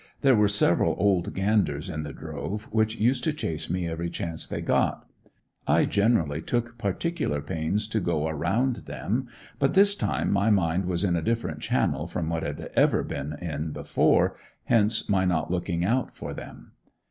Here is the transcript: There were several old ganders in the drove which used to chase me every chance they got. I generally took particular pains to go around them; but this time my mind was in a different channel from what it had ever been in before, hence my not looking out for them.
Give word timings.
There 0.21 0.33
were 0.35 0.47
several 0.47 0.95
old 0.97 1.31
ganders 1.35 1.87
in 1.87 2.01
the 2.01 2.11
drove 2.11 2.63
which 2.73 2.95
used 2.95 3.23
to 3.25 3.31
chase 3.33 3.69
me 3.69 3.87
every 3.87 4.09
chance 4.09 4.47
they 4.47 4.59
got. 4.59 5.07
I 5.67 5.85
generally 5.85 6.41
took 6.41 6.79
particular 6.79 7.39
pains 7.39 7.87
to 7.89 7.99
go 7.99 8.27
around 8.27 8.77
them; 8.87 9.27
but 9.59 9.75
this 9.75 9.93
time 9.93 10.31
my 10.31 10.49
mind 10.49 10.85
was 10.85 11.03
in 11.03 11.15
a 11.15 11.21
different 11.21 11.59
channel 11.59 12.07
from 12.07 12.29
what 12.31 12.43
it 12.43 12.57
had 12.57 12.71
ever 12.73 13.03
been 13.03 13.33
in 13.33 13.73
before, 13.73 14.35
hence 14.63 15.07
my 15.07 15.23
not 15.23 15.51
looking 15.51 15.85
out 15.85 16.17
for 16.17 16.33
them. 16.33 16.71